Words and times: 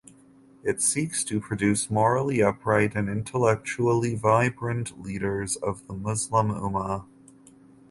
It 0.63 0.81
seeks 0.81 1.23
to 1.25 1.39
produce 1.39 1.91
morally 1.91 2.41
upright 2.41 2.95
and 2.95 3.07
intellectually 3.07 4.15
vibrant 4.15 4.99
leaders 4.99 5.57
of 5.57 5.85
the 5.85 5.93
Muslim 5.93 6.47
Umma. 6.47 7.05